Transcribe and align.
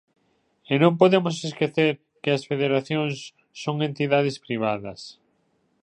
E 0.73 0.75
non 0.83 0.93
podemos 1.01 1.35
esquecer 1.49 1.91
que 2.21 2.31
as 2.35 2.43
federacións 2.49 3.15
son 3.63 3.75
entidades 3.89 4.35
privadas. 4.45 5.01